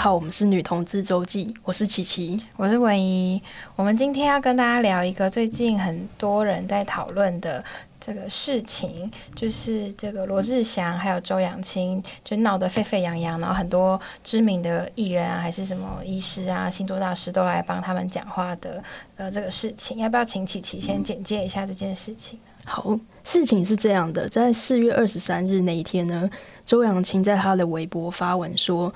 [0.00, 3.38] 好，我们是女同志周记，我是琪琪，我是文怡。
[3.76, 7.62] 我们今天要跟大家聊一个最近很多人在讨论的
[8.00, 18.82] 这个事情，就是这个罗志祥还有周扬青就闹得沸沸扬扬，然后很多知名的艺人啊，还是什么医师啊、星座大师都来帮他们讲话的
[19.16, 22.38] 呃这个事情，要不要请琪琪先简介一下这件事情？
[22.64, 26.30] 好，事情是这样的，在四月二十三日那一天呢，
[26.64, 28.90] 周扬青在他的微博发文说。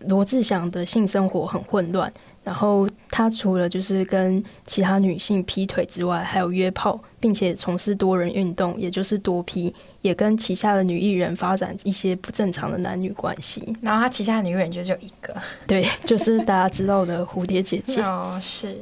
[0.00, 2.12] 罗志祥的性生活很混乱，
[2.44, 13.76] 然后他除了就是跟其他女性劈腿之外，还有约炮，并且从事多人运动，也就是多劈，也跟旗下的女艺人发展一些不正常的男女关系。
[13.80, 15.34] 然后他旗下的女艺人就只有一个，
[15.66, 18.00] 对，就是大家知道的蝴蝶姐姐。
[18.04, 18.78] 哦，是。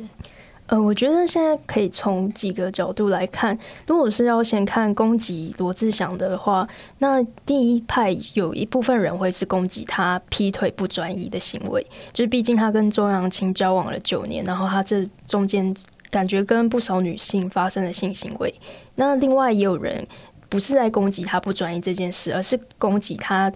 [0.66, 3.56] 呃，我觉得现在可以从几个角度来看。
[3.86, 6.66] 如果是要先看攻击罗志祥的话，
[6.98, 15.74] 那第一派有一部分人会是攻击他劈腿不专一的行为，就是毕竟他跟周扬青交往了九年，然后他这中间
[16.10, 18.52] 感觉跟不少女性发生了性行为。
[18.94, 20.06] 那另外也有人
[20.48, 23.52] 不是在攻击他不专一这件事，而是攻击他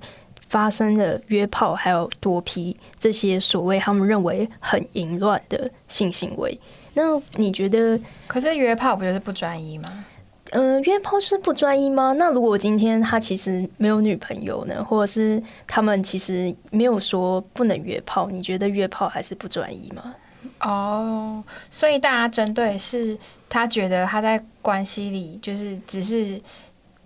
[0.51, 6.61] 发生的约炮还有多批这些所谓他们认为很淫乱的性行为。
[6.99, 7.97] 那你觉得？
[8.27, 10.05] 可是约炮不就是不专一吗？
[10.51, 12.13] 呃，约炮就是不专一吗？
[12.19, 20.15] 那如果今天他其实没有女朋友呢，或者是他们其实没有说不能约炮，你觉得约炮还是不专一吗？
[20.61, 23.17] 哦，所以大家针对是
[23.49, 26.41] 他觉得他在关系里就是只是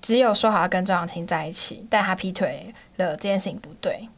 [0.00, 4.08] 只有说好要跟周扬青在一起，但他劈腿了这件事情不对。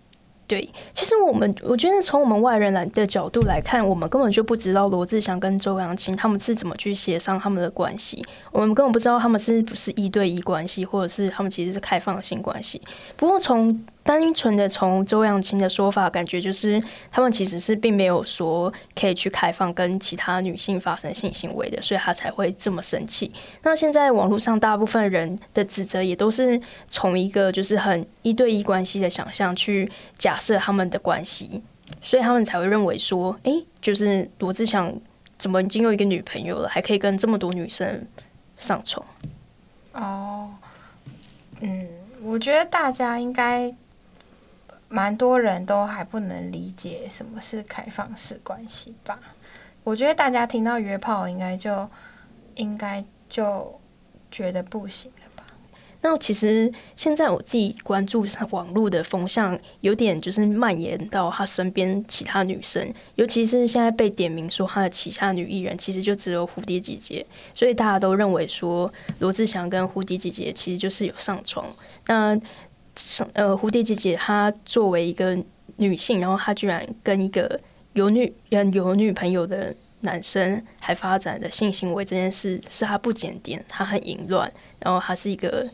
[0.46, 12.80] 对，其实我们我觉得从我们外人来的角度来看，我们根本就不知道罗志祥跟周扬青他们是怎么去协商他们的关系，我们根本不知道他们是不是一对一关系，或者是他们其实是开放性关系。
[13.16, 16.78] 不过从单纯的从周扬青的说法，感觉就是
[17.10, 23.32] 他们其实是并没有说可以去开放跟其他女性发生性行为的，所以他才会这么生气。
[23.62, 31.62] 那现在网络上大部分人的指责也都是从一个就是很一对一关系的想象去假设他们的关系，
[32.00, 34.92] 所以他们才会认为说，哎、就是罗志祥
[35.38, 38.04] 怎么已经有一个女朋友了，还可以跟这么多女生
[38.56, 39.06] 上床？
[39.92, 40.52] 哦，
[41.60, 41.88] 嗯，
[42.20, 43.72] 我觉得大家应该。
[44.86, 49.18] 蛮多人都还不能理解什么是开放式关系吧？
[49.82, 51.90] 我觉得大家听到约炮，应该就
[52.54, 53.80] 应该就
[54.30, 55.10] 觉得不行？
[56.04, 71.66] 那其实现在我自己关注网络的风向，有点就是蔓延到他身边其他女生，尤其是现在被点名说他的旗下女艺人，其实就只有蝴蝶姐姐，所以大家都认为说罗志祥跟蝴蝶姐姐其实就是有上床。
[72.06, 72.38] 那
[73.32, 75.42] 呃，蝴蝶姐姐她作为一个
[75.78, 77.58] 女性，然后她居然跟一个
[77.94, 85.66] 有女人有女朋友的男生还发展的性行为，这件事是她不检点，她很淫乱，然后她是一个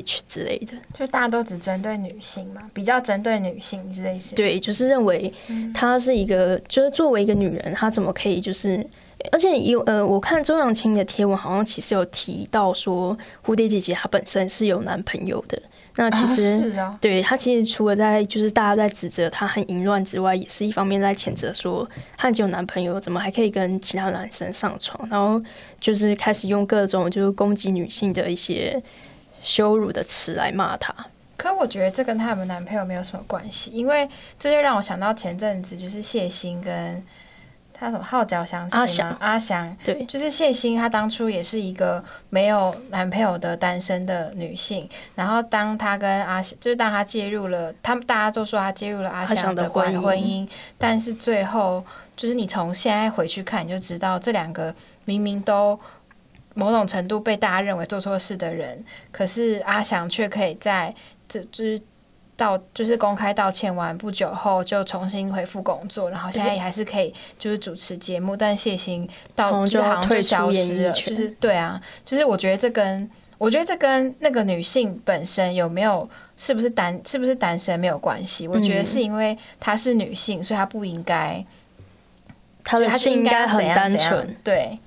[0.00, 0.72] 之类的。
[0.94, 4.34] 就大家都只针对女性嘛，比较针对女性是这意思？
[4.34, 5.32] 对，就是认为
[5.74, 8.86] 她是一个，就是作为一个女人，她怎么可以就是，
[9.32, 15.60] 而且有呃，我看周扬青的贴文，好像其实有提到说，蝴蝶姐姐她本身是有男朋友的。
[15.96, 21.86] 那其实，啊啊、对她其实除了在就是大家在指责她很淫乱之外，也是一方面在谴责说
[22.16, 25.06] 她已经有男朋友，怎么还可以跟其他男生上床？
[25.10, 25.38] 然后
[25.78, 28.82] 就是开始用各种就是攻击女性的一些
[29.42, 30.94] 羞辱的词来骂他。
[31.36, 34.08] 可我觉得这跟她有没有男朋友没有什么关系，因为
[34.38, 37.04] 这就让我想到前阵子就是谢欣跟。
[37.74, 38.76] 他什么号角响起？
[38.76, 40.76] 阿翔，阿翔，对，就是谢欣。
[40.76, 44.88] 她当初也是一个没有男朋友的单身的女性。
[45.16, 50.48] 然后，当她跟阿，就是当她介入了，他们大家都说她介入了阿翔的婚姻。
[50.78, 51.84] 但是最后，
[52.16, 54.72] 就是你从现在回去看，你就知道这两个
[55.04, 55.76] 明明都
[56.54, 60.94] 某种程度被大家认为做错事的人，可是阿翔却可以在
[61.28, 61.80] 这就是。
[62.34, 76.08] 道就是公开道歉完不久后就重新恢复工作，然后现在也还是可以就是主持节目，但谢欣到就好像就消失了，就是对啊，就是我觉得这跟我觉得这跟那个女性本身有没有
[76.38, 81.44] 是不是单是不是单身没有关系，我觉得是因为她是女性，所以她不应该
[82.64, 84.78] 她的性应该很单纯，对，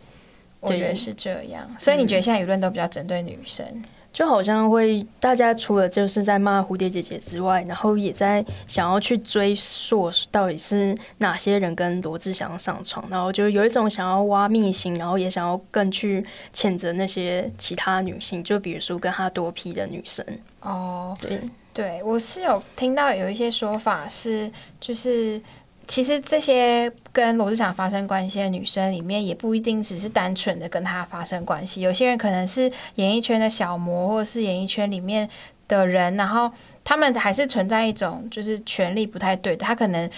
[0.73, 3.65] 我觉得是这样，所以你觉得现在舆论都比较针对女生？
[4.13, 20.25] 就好像会，大家除了就是在骂蝴蝶姐姐之外，然后也在想要去追溯到底是哪些人跟罗志祥上床，然后就有一种想要挖秘辛，然后也想要更去谴责那些其他女性，就比如说跟他多批的女生。
[20.61, 21.41] 哦，对，
[21.73, 25.41] 对我是有听到有一些说法是，就是
[25.87, 31.81] 其实这些跟罗志祥发生关系的女生里面，也不一定只是单纯的跟他发生关系。
[31.81, 35.29] 有些人可能是演艺圈的小模，或者是演艺圈里面
[35.67, 36.51] 的人，然后
[36.83, 39.65] 他们还是存在一种就是权力不太对的。
[39.65, 40.09] 他可能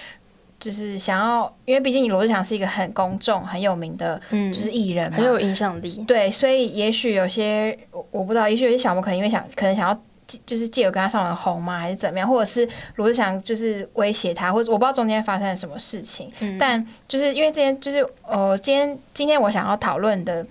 [0.60, 6.04] 就是想要，因为毕竟罗志祥是一个很公众、很有名的，就是艺人嘛，很有影响力。
[6.08, 10.02] 对，所以也许有些我我不知道，也许有些小模可能因为想，可能想要。
[10.46, 11.80] 就是借由跟他上网红吗？
[11.80, 12.28] 还是怎么样？
[12.28, 16.32] 或者是罗志祥就是威胁他，或者我不知道中间发生了什么事情。
[16.40, 20.46] 嗯、但就是因为今天就是呃，今天今天我想要讨论的。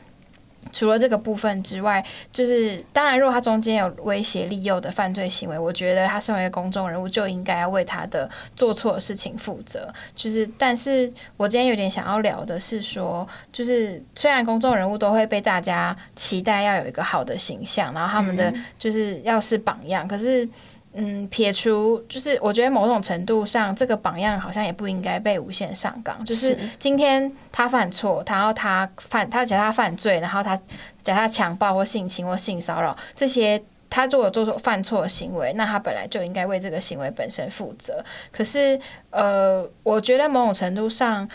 [0.73, 9.93] 除了这个部分之外，就是当然，如果他中间有威胁、利诱的犯罪行为，我觉得他身为一个公众人物，就应该要为他的做错的事情负责。
[10.15, 20.49] 就是，但是我今天有点想要聊的是说，就是虽然公众人物都会被大家期待要有一个好的形象，然后他们的就是要是榜样，嗯、可是。
[20.99, 26.25] 嗯，撇除就是，我觉得某种程度上，这个榜样好像也不应该被无限上纲。
[26.25, 30.57] 就是今天他犯错，然后他犯，他假他犯罪，然后他
[31.05, 38.03] 假他强暴或性侵或性骚扰这些，他如果做出犯错的行为，那他本来就应该为这个行为本身负责。
[38.33, 41.29] 可是，呃，我觉得某种程度上，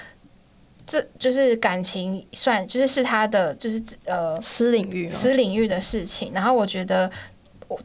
[0.87, 6.31] 这就是感情算，就是是他的，就是呃私领域，私领域的事情。
[6.33, 7.11] 然后我觉得。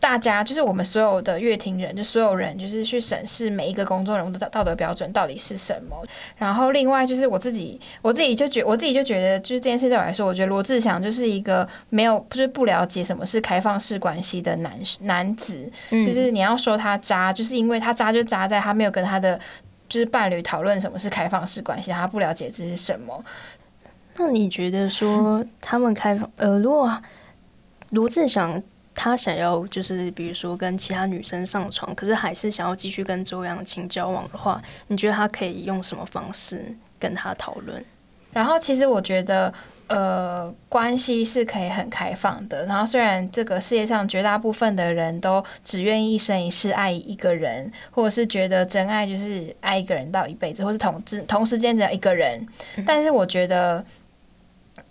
[0.00, 5.96] 大家就是我们所有的乐听人，就所有人，就是去审视每一个公众人物的道德标准到底是什么。
[6.36, 15.70] 然后另外就是我自己，我自己就觉，我自己就觉得，就是这件事对我来说，我觉得罗志祥就是一个没有，就是不了解什么是开放式关系的男男子。
[15.90, 19.38] 就是你要说他渣，就是因为他渣就渣在他没有跟他的
[19.88, 23.24] 就是伴侣讨论什么是开放式关系，他不了解这是什么。
[24.16, 27.00] 那你觉得说他们开放，呃，如果
[27.90, 28.62] 罗志祥。
[28.96, 37.84] 他想要就是比如说跟其他女生上床，可是还是想要继续跟周扬青交往的话，你觉得他可以用什么方式跟他讨论？
[38.32, 39.52] 然后其实我觉得，
[39.86, 42.64] 呃，关系是可以很开放的。
[42.64, 52.46] 然后虽然这个世界上绝大部分的人都只愿意一生一世爱一个人，或者是觉得真爱就是爱一个人到一辈子，或是同时同时间只有一个人，
[52.86, 53.84] 但是我觉得。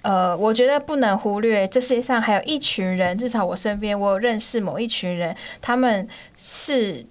[0.05, 7.03] 呃，我觉得不能忽略，这世界上还有一群人，至少我身边我有认识某一群人，他们是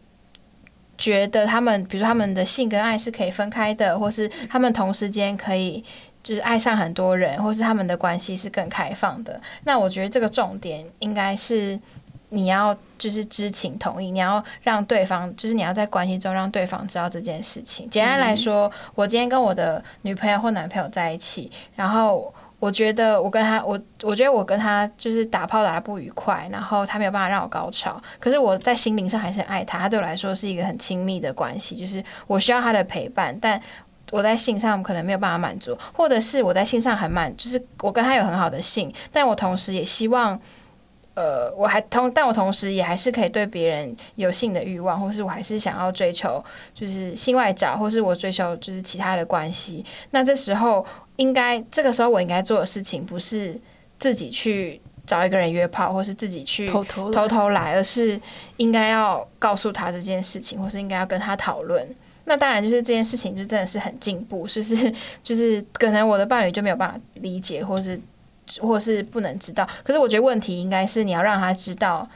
[0.97, 5.83] 觉得他们，比如说他们的性跟爱是可以分开的，或是他们同时间可以
[6.23, 9.41] 就是爱上很多人，或是他们的关系是更开放的。
[9.65, 11.77] 那我觉得这个重点应该是
[12.29, 17.91] 你要就是知情同意，你要让对方，就是你要在关系中让对方知道这件事情。
[17.91, 22.33] 简单来说，我今天跟我的女朋友或男朋友在一起，然后。
[22.65, 28.01] 我觉得我跟他，我我觉得我跟他就是打炮打得不愉快，然后他没有办法让我高潮。
[28.19, 33.61] 可是我在心灵上还是爱他，他对我来说是一个很亲密的关系，就是我需要他的陪伴，但
[34.11, 40.41] 我在性上可能没有办法满足，或者是我在性上很满，就是我跟他有很好的性，但我同时也希望。
[41.17, 46.45] 呃，我还同，但我同时也还是可以对别人有性的欲望，或是我还是想要追求，
[46.75, 49.85] 就是性外找，或是我追求就是其他的关系。
[50.11, 50.85] 那这时候
[51.17, 53.59] 应该，这个时候我应该做的事情不是
[53.99, 58.21] 自己去找一个人约炮，或是自己去偷偷偷偷来，而是
[58.57, 61.89] 应该要告诉他这件事情，或是应该要跟他讨论。
[62.25, 68.01] 那当然就是这件事情就真的是很进步，就是就是可能我的伴侣就没有办法理解，或是。
[68.61, 72.07] 或是不能知道，可是我觉得问题应该是你要让他知道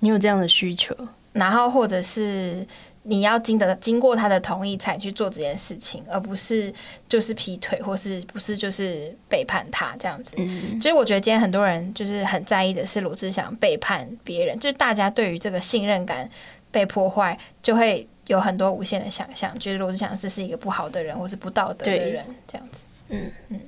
[0.00, 0.94] 你有这样的需求，
[1.32, 2.66] 然后或者是
[3.04, 6.72] 你要经得经过他的同意才去做这件事情，而不是
[7.08, 10.34] 就是劈腿，或是不是就是背叛他这样子。
[10.38, 16.28] 嗯，所以我觉得今天很多人就是很在意的是罗志祥背叛别人，就是大家对于这个信任感
[16.70, 22.80] 被破坏，就会有很多无限的想象，觉得罗志祥是是一个不好的人，或是不道德的人这样子。
[23.08, 23.60] 嗯嗯。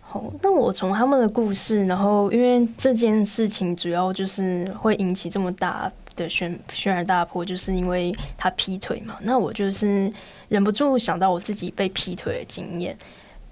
[0.00, 9.16] 好那我从他们的故事，然后因为这件事情主要就是会引起这么大的轩轩然大波，就是因为他劈腿嘛。
[9.22, 10.12] 那我就是
[10.48, 12.96] 忍不住想到我自己被劈腿的经验，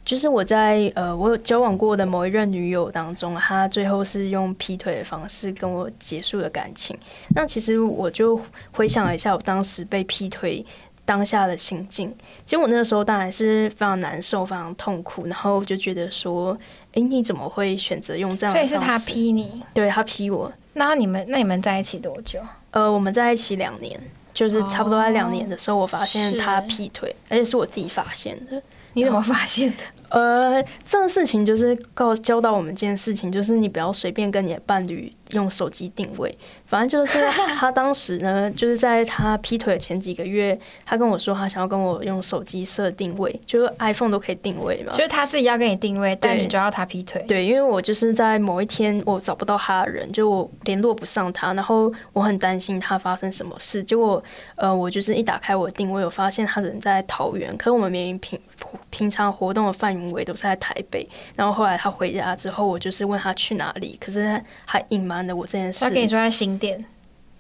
[0.05, 6.97] 就是我在呃我有交往过的某一任女友当中，她最后是用劈腿的方式跟我结束了感情。
[7.35, 8.41] 那其实我就
[8.73, 10.65] 回想了一下，我当时被劈腿。
[11.03, 12.15] 当下的心境，
[12.45, 16.57] 其实我那个时候当然是非常难受、非常痛苦，然后就觉得说
[16.95, 20.53] ：“哎，你怎么会选择用这样的方式？”所以是他劈你，对，他劈我。
[20.75, 22.41] 那你们那你们在一起多久？
[22.71, 24.01] 呃，我们在一起两年，
[24.33, 28.63] 就是差不多在两年的时候，我发现他劈腿，而且是我自己发现的。
[28.93, 29.83] 你怎么发现的？
[30.11, 36.37] 呃，这个事情就是告教导我们一件事情，就是你不要随便跟你的伴侣用手机定位。
[36.67, 37.19] 反正就是
[37.57, 44.93] 他当时呢，就是在他劈腿的前几个月，他跟我说他想要跟我用手机设定位，就是 iPhone 都可以定位嘛。
[44.93, 47.25] 就是他自己要跟你定位，但你就要他劈腿。
[47.29, 53.83] 对，因为我就是在某一天我找不到他的人，就我联络不上他，然后我很担心他发生什么事。
[53.85, 54.23] 结果
[54.57, 58.39] 呃，我就是一打开我的定位，我发现他人在桃园，可是我们明明平
[58.91, 61.09] 平常活动的范围都是在台北。
[61.37, 65.85] 然后后来他回家之后，我就是问他去哪里，可是他还隐瞒了我这件事。
[65.85, 66.85] 他跟你说在新店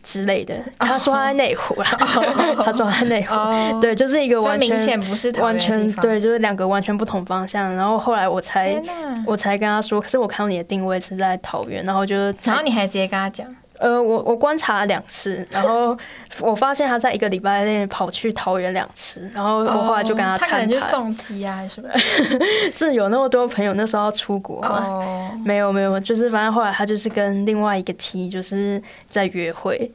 [0.02, 2.64] 之类的，他说他在内湖啦，oh.
[2.64, 3.80] 他说他在内湖，oh.
[3.80, 7.74] 对，就是一个完全明显不是完全对，就是两个完全不同方向。
[7.74, 8.82] 然后后来我才
[9.26, 13.46] 我才跟他说，可是我看到你的定位是在桃园，然后就然后你还直接跟他讲。
[13.80, 15.96] 呃，我我观察了两次，然后
[16.40, 21.88] 我发现他在一个礼拜内跑去桃园两次，然后我后来就跟他谈、oh, 他可能就送机啊，还是什么？
[22.74, 25.46] 是有那么多朋友那时候要出国吗？Oh.
[25.46, 29.90] 没有没有，就是反正后来他就是跟另外一个 T 就是在约会，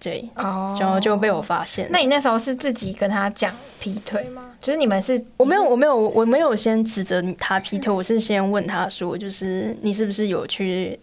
[0.00, 1.02] 对，然后、oh.
[1.02, 1.86] 就被我发现。
[1.90, 4.42] 那你那时候是自己跟他讲劈腿吗？
[4.62, 5.22] 就是你们是？
[5.36, 10.98] 我没有我没有我没有先指责他劈腿，我是先问他说，就是你是不是有去？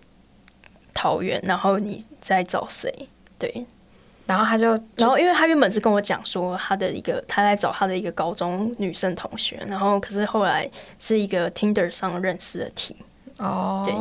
[0.93, 3.07] 桃园，然后你在找谁？
[3.39, 3.65] 对，
[4.25, 12.95] 然后他就，然后因为他原本是跟我讲说他的一个他在找他的一个高中女生同学，然后可是后来是一个 Tinder 上认识的 T
[13.39, 13.93] 哦，对，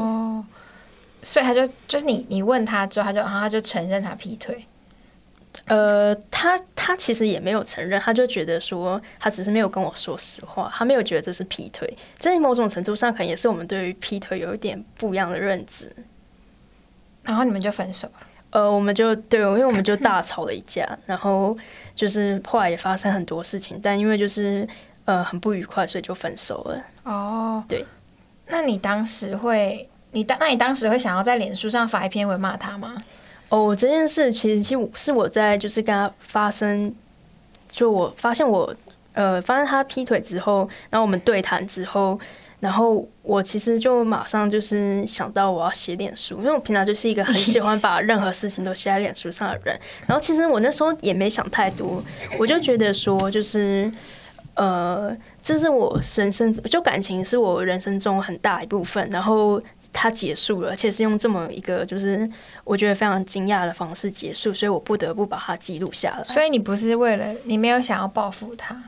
[1.23, 4.67] 所以他就就是你你问他之后，他就然后他就承认他劈腿。
[5.67, 11.95] 呃，他他其实也没有承认，他就觉得说他只是没有跟我说实话，他没有觉得这是劈腿。
[12.19, 15.95] 在某种程度上，可能也是我们对于劈腿有一点不一样的认知。
[17.23, 18.15] 然后你们就分手了。
[18.51, 21.57] 呃，我们就对，因为我们就大吵了一架， 然后
[21.95, 24.69] 就是后来也发生很多事情，但因为就是
[25.07, 26.83] 呃很不愉快，所以就分手了。
[27.05, 27.83] 哦，对。
[28.49, 33.03] 那你当时会，你当那你当时会想要在脸书上发一篇文骂他吗？
[33.49, 36.95] 哦，这件事其实其实是我在就是跟他发生，
[37.71, 38.75] 就我发现我
[39.15, 42.21] 呃发现他劈腿之后，然后我们对谈之后。
[42.63, 49.77] 然后我其实就马上就是想到我要写脸书，因为我平常就是一个很喜欢把任何事情都写在脸书上的人。
[50.07, 52.01] 然后其实我那时候也没想太多，
[52.39, 53.91] 我就觉得说就是
[54.55, 59.11] 呃，这是我人生就感情是我人生中很大一部分。
[59.11, 59.61] 然后
[59.93, 62.31] 它结束了，而且是用这么一个就是
[62.63, 66.23] 我觉得非常惊讶的方式结束，所以我不得不把它记录下来。
[66.23, 68.81] 所以你不是为了你没有想要报复他？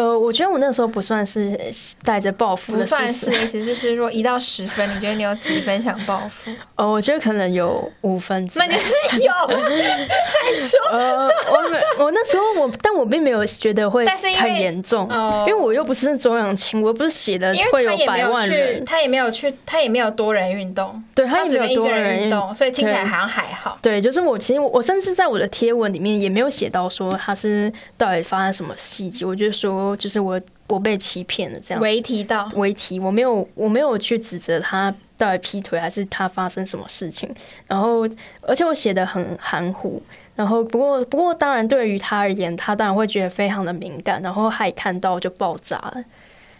[0.00, 1.54] 呃，我觉得我那时候不算是
[2.02, 6.50] 带着报复，不算是，意思就是说一到十分，你觉得你有几分想报复？
[6.76, 8.48] 哦，我觉得可能有五分。
[8.54, 10.78] 那你是有， 害羞。
[10.90, 11.59] 呃，我
[11.98, 15.08] 我那时候我，但我并没有觉得会太严重，
[15.46, 23.76] 因为我又不是周扬青，我又不是写的会有百万人，他也没有去，他也没有多人运动，对他也没有多人运动，所以听起来好像还好。
[23.82, 29.70] 对，就是我其实我甚至在我的贴文里面也没有写到说他是到底发生什么细节，我就说。
[29.96, 31.82] 就是我，我被欺骗了，这样。
[31.82, 37.28] 违提到违提，我没有，我没有去指责他到底劈腿还是他发生什么事情。
[37.66, 38.08] 然后，
[38.42, 40.00] 而且我写的很含糊。
[40.40, 44.22] 然后，不过，不过，当然，对于他而言，他当然会觉得非常的敏感。
[44.22, 46.02] 然后，他一看到就爆炸了。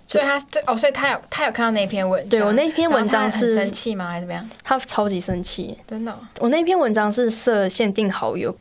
[0.06, 2.28] 所以他，对哦，所以他有，他有看到那篇文章。
[2.28, 4.10] 对，我那篇文章是生气吗？
[4.10, 4.46] 还是怎么样？
[4.62, 6.18] 他超级生气，真的、哦。
[6.40, 8.54] 我那篇文章是设限定好友。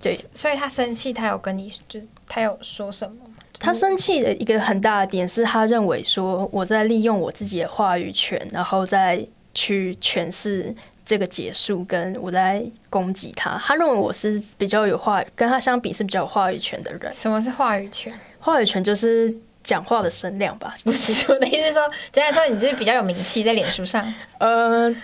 [0.00, 3.16] 对，所以他生气，他有跟你，就是他有说什么？
[3.58, 10.72] 他生气的一个很大的点是他认为说我在利用我自己的话语权，然后再去诠释
[11.12, 13.60] 这个结束，跟我在攻击他。
[13.62, 17.12] 他认为我是比较有话语，跟他相比是比较有话语权的人。
[17.12, 18.10] 什么是话语权？
[18.40, 19.30] 话语权就是
[19.62, 20.72] 讲话的声量吧？
[20.86, 24.10] 不是，我的意思是说，简单来说，你就是比较有名气在脸书上。
[24.38, 24.90] 呃。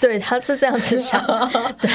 [0.00, 1.20] 对，他是这样子想。
[1.80, 1.90] 对，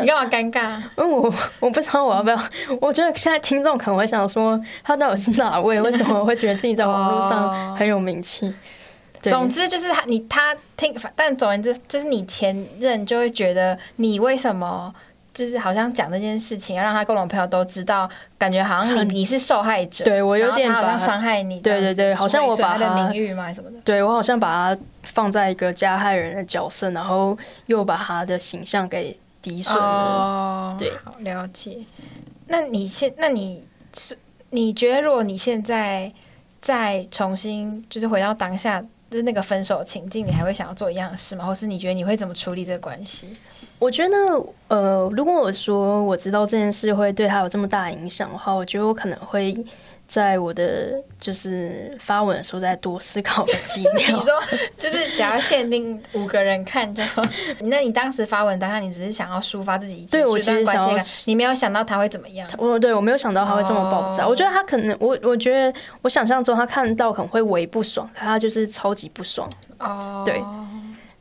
[0.00, 0.76] 你干嘛尴尬？
[0.98, 2.38] 因为我我不知道我要不要。
[2.78, 5.80] 我觉得现在听众可能会想说，他到底是哪位？
[5.80, 8.54] 为什么会觉得自己在网络上很有名气？
[9.22, 14.94] 对总之就是他，你他听，但总而言之，就是你前任就会觉得你为什么
[15.32, 18.08] 就是好像讲这件事情，要让他共同朋友都知道，
[18.38, 20.04] 感觉好像你你是受害者。
[20.04, 21.60] 对我有点好像伤害你。
[21.60, 23.76] 对对对，好像我把他的名誉嘛什么的。
[23.84, 24.80] 对我好像把他。
[25.02, 27.36] 放在一个加害人的角色，然后
[27.66, 30.76] 又把他的形象给诋损了。
[30.78, 31.78] 对，好了解。
[32.46, 33.64] 那你现，那你
[33.96, 34.16] 是
[34.50, 36.12] 你觉得，如果你现在
[36.60, 41.44] 再重新就是回到当下，就是那个分手情境，你还会想要做一样的事吗？
[41.44, 43.28] 或是你觉得你会怎么处理这个关系？
[43.78, 44.16] 我觉得，
[44.68, 49.64] 呃，如果我说我知道这件事会对他有这么大影响的话，我觉得我可能会。
[50.10, 53.94] 在我的就是发文的时候再多思考个几秒。
[54.18, 54.42] 你说
[54.76, 57.22] 就是只要限定五个人看就好。
[57.62, 62.48] 那你当时发文当下，你只是想要抒发自己对我其实想要，你没有想到他会怎么样。
[62.58, 64.24] 我对我没有想到他会这么爆炸。
[64.24, 64.32] Oh.
[64.32, 69.48] 我觉得他可能，我我觉得我想象中他看到可能会为不爽，可他就是超级不爽。
[69.78, 70.24] 哦，oh.
[70.26, 70.42] 对。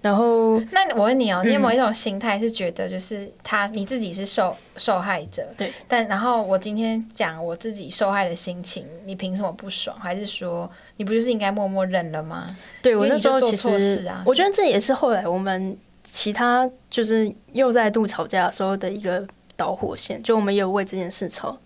[0.02, 5.46] 然后，那我问你哦，你有没有一种心态是觉得，就是他你自己是受受害者？
[5.58, 5.74] 对。
[5.90, 9.94] 但然后我今天讲我自己受害的心情，你凭什么不爽？
[10.00, 12.56] 还是说你不就是应该默默认了吗？
[12.82, 15.78] 对，我那时候其实，我觉得这也是后来我们
[16.14, 19.28] 其他就是又再度吵架的时候的一个
[19.58, 21.58] 导火线，就我们也有为这件事吵。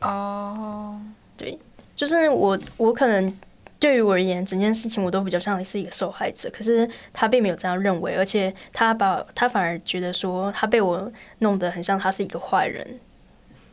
[0.00, 1.00] 哦，
[1.36, 1.56] 对，
[1.94, 3.32] 就是我我可能。
[3.78, 12.98] 对于我而言，整件事情我都比较像是一个受害者，可是他并没有这样认为，而且他把他反而觉得说他被我弄得很像他是一个坏人。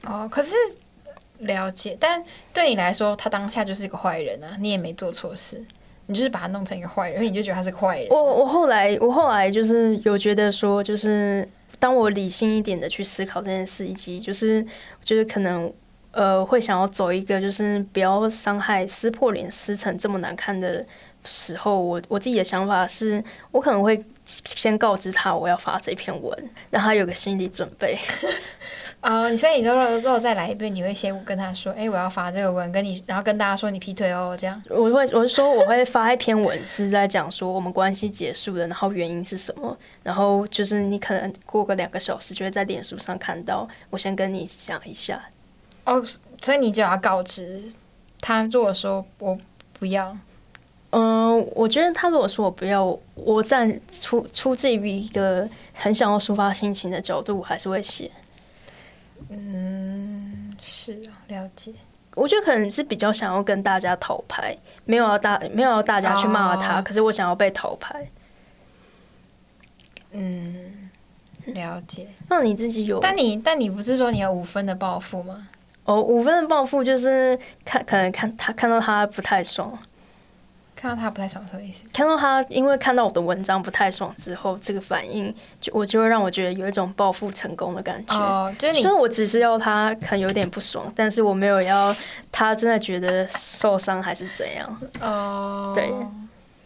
[0.03, 0.53] 哦，可是
[1.39, 2.21] 了解，但
[2.53, 5.63] 对你来说，他当下就是一个坏人啊，你也没做错事，
[6.07, 8.07] 你就是把他弄成一个坏人，因为你就觉得他是个坏人。
[8.09, 11.47] 我我后来我后来就是有觉得说，就是
[11.79, 14.65] 当我理性一点的去思考这件事，以及就是
[15.01, 15.71] 就是可能。
[16.11, 20.85] 呃，会想要走一个就是不要伤害、撕破脸、撕成这么难看的
[21.25, 27.97] 时候，我我自己的想法是，我可能会先告知他我要发这篇文，让他有个心理准备。
[28.99, 34.61] 啊、 呃，所以你说，如果再来一遍，你会先跟他说，哎、欸，我要发这个文，跟你，然后跟大家说你劈腿哦，这样。
[34.69, 45.21] 我会，我是说我会发一篇文，是在讲说我们关系结束了，然后原因是什么，然后就是你可能过个两个小时就会在脸书上看到，我先跟你讲一下。
[45.91, 46.03] 哦，
[46.41, 47.61] 所以你就要告知
[48.19, 48.43] 他。
[48.45, 49.37] 如果说我
[49.73, 50.17] 不要，
[50.91, 58.09] 嗯，我觉得他如果说我不要，我站出出自于一个很想要抒发心情的角度，我还是会写。
[59.29, 61.73] 嗯，是啊，了解。
[62.15, 68.09] 我觉得可能是比较想要跟大家讨牌，没有要大没有要大家去骂他，哦、可是我想要被讨牌。
[70.11, 70.89] 嗯，
[71.45, 72.07] 了解。
[72.27, 72.99] 那你自己有？
[72.99, 75.47] 但你但你不是说你有五分的抱负吗？
[75.83, 79.77] 哦，五分的报复就是看，可能看他看到他不太爽，
[80.75, 81.79] 看到他不太爽什么意思？
[81.91, 88.15] 看到他因为看到我的文章不太爽之后，这个反应就我就会让我觉得有一种报复成功的感觉。
[88.15, 91.93] 哦，就是你，所以我只是要他可能有点不爽，但是我没有要
[92.31, 94.81] 他真的觉得受伤还是怎样。
[95.01, 95.91] 哦，对，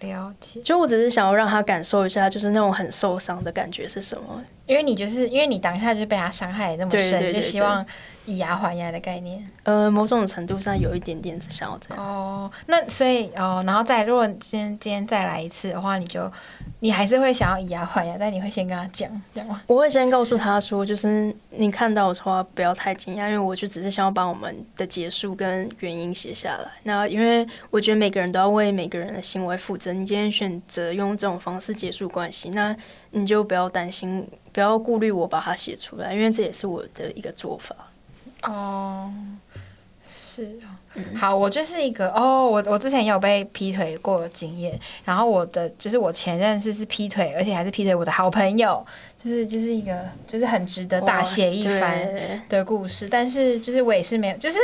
[0.10, 0.62] 了解。
[0.62, 4.42] 就我只是想要让他感受一下，就是那种很受伤的感觉是什么？
[4.66, 7.86] 因为你就是因为你当下就被他伤害这么深，就希望。
[8.26, 12.04] 以牙还牙的概念，呃，某种程度上有一点点想要这样。
[12.04, 16.32] 哦，那所以哦，然后再如果今天今天再来一次的话，你就
[16.80, 19.62] 你还是会想要以牙还牙，但你会先跟他讲，这样吗？
[19.68, 26.72] 我会先告诉他说，就是你看到我的话不要太惊讶，因为我就只是想要把我们的结束跟原因写下来。
[26.84, 29.94] 那因为我觉得每个人都要为每个人的行为负责。
[29.94, 32.76] 你今天选择用这种方式结束关系，那
[33.12, 37.76] 你就不要担心，不要顾虑我把它写出来，因为这也是我的一个做法。
[38.48, 39.12] 哦，
[40.10, 40.60] 是。
[40.64, 48.82] 哦，好，我就是一个哦，我我之前也有被劈腿过的经验，然后我的就是我前任是是劈腿，而且还是劈腿我的好朋友，
[49.22, 52.10] 就是就是一个就是很值得大写一番
[52.48, 54.58] 的故事，但是就是我也是没有，就是。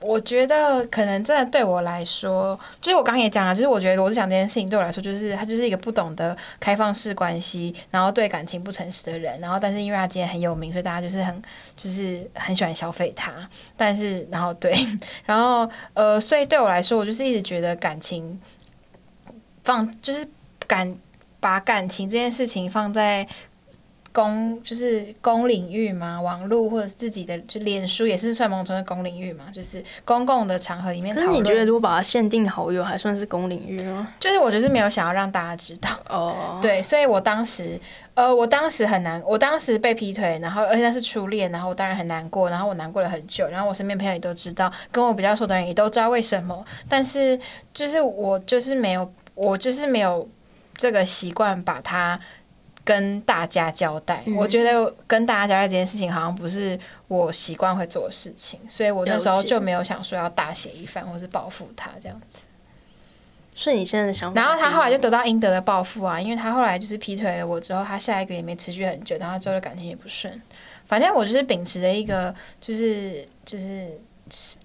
[0.00, 9.38] 我觉得可能真的对我来说，就是我刚刚也讲了，就是我觉得罗志祥这件事情对我来说，就是他就是一个不懂得开放式关系，然后对感情不诚实的人。
[9.40, 11.42] 然后，但是因为他今天很有名，所以大家就是很
[11.76, 13.30] 就是很喜欢消费他。
[13.76, 14.74] 但是，然后对，
[15.26, 18.40] 然后呃，所以对我来说，我就是一直觉得感情
[19.64, 20.26] 放就是
[20.66, 20.96] 感
[21.40, 23.28] 把感情这件事情放在。
[24.12, 31.14] 公就是公领域嘛，网络或者自己的就脸书也是算某种的公领域嘛，就是公共的场合里面。
[31.14, 34.08] 可是你觉得如果把它限定好友，还算是公领域吗？
[34.18, 36.54] 就是我就是没有想要让大家知道哦。
[36.54, 36.62] Oh.
[36.62, 37.78] 对，所以我当时
[38.14, 47.38] 呃，我当时很难，我当时被劈腿，然后而且那是初恋，然后我当然很难过，然后我难过了很久，然后我身边朋友也都知道，跟我比较熟的人也都知道为什么，但是
[47.72, 50.28] 就是我就是没有，我就是没有
[50.76, 52.18] 这个习惯把它。
[52.84, 62.38] 跟大家交代，嗯、我觉得跟大家交代这件事情好像不是我习惯会做的事情，所以我那时候就没有想说要大写一番或是报复他这样子。
[63.54, 70.40] 是你现在的想法，然后他后来就得到应得的报复啊，因为他后来就是劈腿了我之后，他下一个也没持续很久，然后之后的感情也不顺。
[70.86, 73.86] 反正我就是秉持着一个就是就是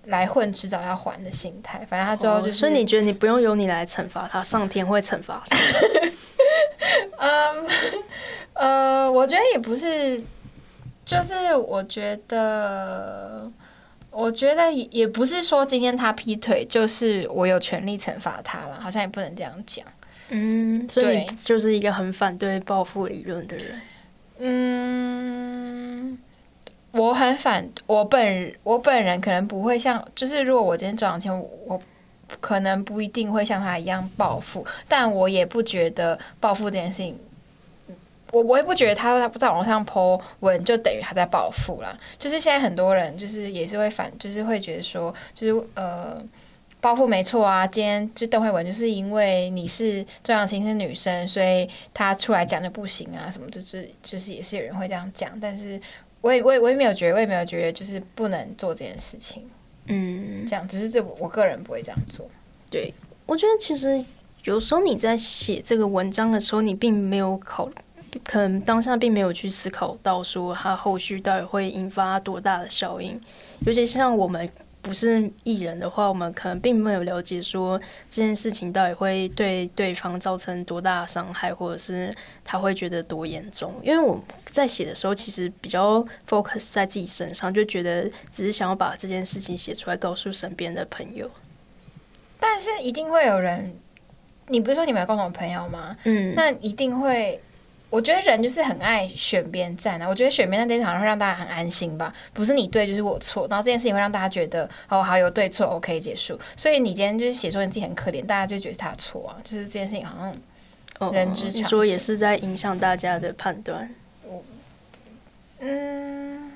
[0.06, 1.86] 来混迟早要还的心态。
[1.90, 5.58] 反正他最后就是，所以你觉得你不用由你来惩罚他，上天会惩罚他。
[7.18, 7.66] 嗯，
[8.54, 10.22] 呃，我觉得也不是，
[11.06, 13.50] 就是我觉得，
[14.12, 19.86] 我觉得也也不是说今天他劈腿就是我有权利惩罚他了，好像也不能这样讲。
[20.30, 23.82] 嗯，所以就是一个很反对报复理论的人。
[24.38, 26.18] 嗯，
[26.92, 31.32] 我很反，我本我本人可能不会像，就是如果我今天周扬青，
[31.66, 31.80] 我
[32.42, 37.18] 可能不一定会像他一样暴富，但我也不觉得暴富这件事情。
[38.32, 46.22] 我我也不觉得他他在网上泼文就等于他在暴富啦，就是现在很多人就是也是会反，就是会觉得说，就是呃
[46.82, 47.66] 暴富没错啊。
[47.66, 55.40] 今天就邓慧文就是因为你是周扬青是女生，所以他出来讲就不行啊，什么就是就是也是有人会这样讲。
[55.40, 55.80] 但是
[56.20, 59.48] 我也我也我也没有觉得，我也没有觉得就是不能做这件事情。
[59.88, 62.28] 嗯，这样只是这我个人不会这样做。
[62.70, 62.94] 对，
[63.26, 64.04] 我觉得其实
[64.44, 67.70] 有时候你在写这个文章的时候，你并没有考。
[68.24, 73.20] 可能当下并没有去思考到说它后续到底会引发多大的效应，
[73.66, 74.50] 尤其像我们
[74.86, 77.76] 不是艺人的话，我们可能并没有了解说
[78.08, 83.74] 这件事情到底会对对方造成多大的伤害，或者是他会觉得多严重。
[83.82, 91.28] 因为我在写的时候，其实比较 focus 在自己身上，就觉得只是想要把这件事情写出来，告诉身边的朋友。
[92.40, 93.76] 但是一定会有人，
[94.50, 95.98] 你不是说你们有共同朋友吗？
[96.04, 97.42] 嗯，那一定会。
[97.96, 100.06] 我觉得人就是很爱选边站啊！
[100.06, 106.38] 我觉得选边站这一场会让大家很安心吧，不是你对就是我错，然后这件事情会让大家觉得哦，好有对错，OK 结束。
[106.58, 111.62] 所以你今天就是写说你自己很可怜，大家就觉得是他错啊，就是这件事情好像人之常情。
[111.62, 113.90] 你说也是在影响大家的判断。
[115.62, 116.52] 嗯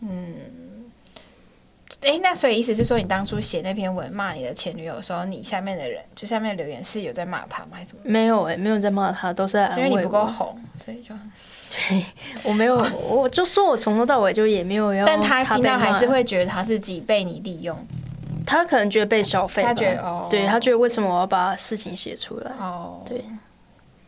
[0.00, 0.34] 嗯。
[2.02, 7.70] 哎、欸，那所以意思是说，你当初写那篇文骂你的前女友的时候，你下面的人就下面的留言是有在骂他吗？
[7.74, 8.00] 还是什么？
[8.04, 9.84] 没有哎、欸，没有在骂他，都是在安慰。
[9.84, 11.14] 因为你不够红，所以就
[11.70, 12.04] 对
[12.42, 12.76] 我没有，
[13.08, 15.06] 我就说我从头到尾就也没有要。
[15.06, 17.78] 但他听到还是会觉得他自己被你利用，
[18.44, 22.50] 他可能觉得被消费，他觉得哦，对他觉得为什么我要把事情写出来？
[22.58, 23.24] 哦，对，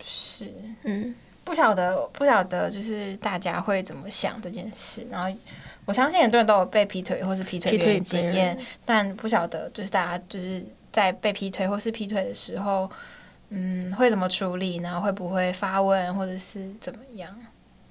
[0.05, 0.53] 是，
[0.83, 5.29] 嗯，不晓得，不晓得，就是大家会怎么想这件事，然后。
[5.87, 12.91] 我相信很多人都有被劈腿或是劈腿的经验，但不晓得就是大家就是在被劈腿或是劈腿的时候，
[13.51, 17.31] 嗯，会怎么处理，然后会不会发问或者是怎么样？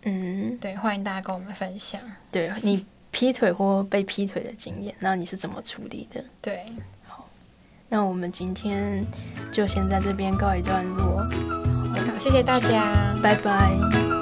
[0.02, 2.02] 嗯，对，欢迎大家跟我们分享。
[2.32, 6.24] 对你劈腿或被劈腿的经验，那你是怎么处理的？
[6.42, 6.66] 对，
[7.06, 7.30] 好，
[7.90, 9.06] 那我们今天
[9.52, 11.63] 就先在这边告一段落。
[11.94, 14.13] 好，谢谢大家，拜拜。